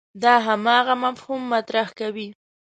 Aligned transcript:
دا 0.23 0.33
همدغه 0.47 0.93
مفهوم 1.05 1.41
مطرح 1.53 1.87
کوي. 1.99 2.27